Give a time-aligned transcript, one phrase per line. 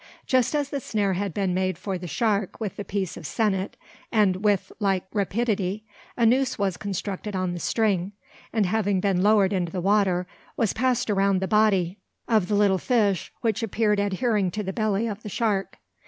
[0.25, 3.77] Just as the snare had been made for the shark with the piece of sennit,
[4.11, 5.85] and with like rapidity,
[6.17, 8.13] a noose was constructed on the string;
[8.51, 10.25] and, having been lowered into the water,
[10.57, 15.05] was passed around the body of the little fish which appeared adhering to the belly
[15.05, 15.77] of the shark.